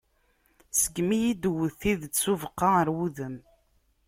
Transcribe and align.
Segmi 0.81 1.15
iyi-d-tewwet 1.17 1.75
tidet 1.79 2.15
s 2.21 2.25
ubeqqa 2.33 2.67
ɣer 2.73 2.87
wudem. 2.95 3.35